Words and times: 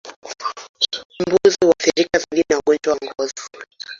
Mbuzi 1.19 1.57
huathirika 1.65 2.19
zaidi 2.19 2.45
na 2.49 2.57
ugonjwa 2.59 2.93
wa 2.93 2.99
ngozi 3.05 3.43